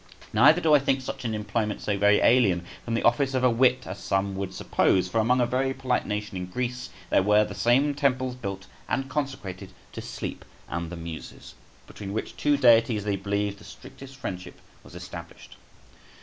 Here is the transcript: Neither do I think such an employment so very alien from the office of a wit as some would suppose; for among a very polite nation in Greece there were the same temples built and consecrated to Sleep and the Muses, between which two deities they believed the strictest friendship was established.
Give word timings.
Neither 0.33 0.61
do 0.61 0.73
I 0.73 0.79
think 0.79 0.99
such 1.01 1.25
an 1.25 1.35
employment 1.35 1.79
so 1.79 1.95
very 1.95 2.17
alien 2.21 2.65
from 2.83 2.95
the 2.95 3.03
office 3.03 3.35
of 3.35 3.43
a 3.43 3.51
wit 3.51 3.85
as 3.85 3.99
some 3.99 4.33
would 4.35 4.51
suppose; 4.51 5.07
for 5.07 5.19
among 5.19 5.39
a 5.41 5.45
very 5.45 5.75
polite 5.75 6.07
nation 6.07 6.35
in 6.37 6.47
Greece 6.47 6.89
there 7.11 7.21
were 7.21 7.43
the 7.45 7.53
same 7.53 7.93
temples 7.93 8.33
built 8.33 8.65
and 8.89 9.07
consecrated 9.11 9.73
to 9.91 10.01
Sleep 10.01 10.43
and 10.67 10.89
the 10.89 10.97
Muses, 10.97 11.53
between 11.85 12.13
which 12.13 12.35
two 12.35 12.57
deities 12.57 13.03
they 13.03 13.15
believed 13.15 13.59
the 13.59 13.63
strictest 13.63 14.15
friendship 14.15 14.59
was 14.83 14.95
established. 14.95 15.57